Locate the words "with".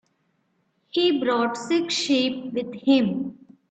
2.53-2.73